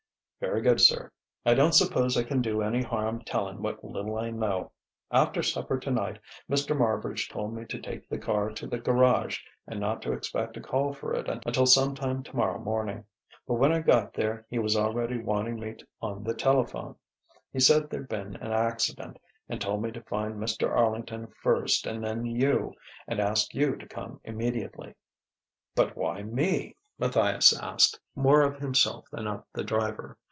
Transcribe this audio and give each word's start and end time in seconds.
"Very 0.39 0.63
good, 0.63 0.81
sir. 0.81 1.11
I 1.45 1.53
don't 1.53 1.75
suppose 1.75 2.17
I 2.17 2.23
can 2.23 2.41
do 2.41 2.63
any 2.63 2.81
harm 2.81 3.21
telling 3.23 3.61
what 3.61 3.83
little 3.83 4.17
I 4.17 4.31
know. 4.31 4.71
After 5.11 5.43
supper 5.43 5.79
tonight, 5.79 6.17
Mr. 6.49 6.75
Marbridge 6.75 7.29
told 7.29 7.53
me 7.53 7.63
to 7.65 7.77
take 7.79 8.09
the 8.09 8.17
car 8.17 8.49
to 8.49 8.65
the 8.65 8.79
garage 8.79 9.37
and 9.67 9.79
not 9.79 10.01
to 10.01 10.11
expect 10.13 10.57
a 10.57 10.59
call 10.59 10.93
for 10.93 11.13
it 11.13 11.27
until 11.45 11.67
sometime 11.67 12.23
tomorrow 12.23 12.57
morning; 12.57 13.05
but 13.47 13.53
when 13.53 13.71
I 13.71 13.81
got 13.81 14.15
there, 14.15 14.47
he 14.49 14.57
was 14.57 14.75
already 14.75 15.19
wanting 15.19 15.59
me 15.59 15.75
on 16.01 16.23
the 16.23 16.33
telephone. 16.33 16.95
He 17.53 17.59
said 17.59 17.91
there'd 17.91 18.09
been 18.09 18.35
an 18.37 18.51
accident, 18.51 19.19
and 19.47 19.61
told 19.61 19.83
me 19.83 19.91
to 19.91 20.01
find 20.05 20.39
Mr. 20.39 20.71
Arlington 20.71 21.27
first 21.43 21.85
and 21.85 22.03
then 22.03 22.25
you, 22.25 22.73
and 23.07 23.19
ask 23.19 23.53
you 23.53 23.75
to 23.75 23.85
come 23.87 24.19
immediately." 24.23 24.95
"But 25.75 25.95
why 25.95 26.23
me?" 26.23 26.77
Matthias 26.97 27.55
asked, 27.59 27.99
more 28.15 28.41
of 28.41 28.57
himself 28.57 29.05
than 29.11 29.27
of 29.27 29.43
the 29.53 29.63
driver. 29.63 30.17